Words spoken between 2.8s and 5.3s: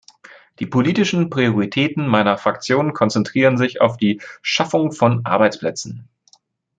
konzentrieren sich auf die Schaffung von